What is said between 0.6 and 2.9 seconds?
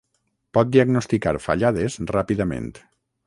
diagnosticar fallades ràpidament.